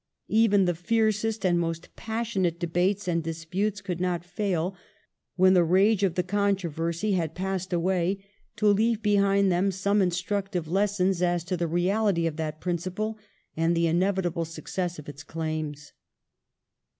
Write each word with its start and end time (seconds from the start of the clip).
Even 0.29 0.65
the 0.65 0.73
fiercest 0.73 1.45
and 1.45 1.59
most 1.59 1.95
passionate 1.95 2.57
debates 2.59 3.07
and 3.07 3.21
disputes 3.23 3.81
could 3.81 4.01
not 4.01 4.25
fail, 4.25 4.75
when 5.35 5.53
the 5.53 5.63
rage 5.63 6.01
of 6.01 6.15
the 6.15 6.23
controversy 6.23 7.11
had 7.11 7.35
passed 7.35 7.71
away, 7.71 8.17
to 8.55 8.65
leave 8.65 9.03
behind 9.03 9.51
them 9.51 9.69
some 9.69 10.01
instructive 10.01 10.67
lessons 10.67 11.21
as 11.21 11.43
to 11.43 11.55
the 11.55 11.67
reality 11.67 12.25
of 12.25 12.35
that 12.37 12.59
principle 12.59 13.19
and 13.55 13.77
the 13.77 13.85
inevitable 13.85 14.43
success 14.43 14.97
of' 14.97 15.07
its 15.07 15.21
claims. 15.21 15.93